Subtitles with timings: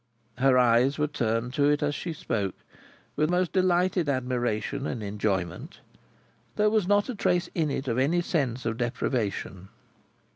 [0.39, 2.55] Her eyes were turned to it as she spoke,
[3.15, 5.79] with most delighted admiration and enjoyment.
[6.55, 9.67] There was not a trace in it of any sense of deprivation.